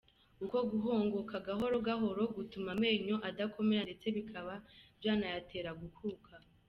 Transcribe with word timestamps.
Uku 0.43 0.57
guhongoka 0.71 1.35
gahoro 1.47 1.75
gahoro 1.87 2.21
gutuma 2.37 2.69
amenyo 2.75 3.15
adakomera 3.29 3.81
ndetse 3.87 4.07
bikaba 4.15 4.53
byanayatera 4.99 5.71
gukuka. 5.81 6.33